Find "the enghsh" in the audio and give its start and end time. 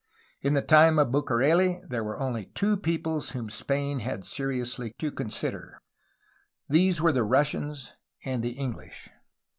8.41-9.09